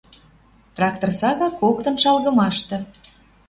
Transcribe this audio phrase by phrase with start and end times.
[0.75, 2.77] Трактор сага коктын шалгымашты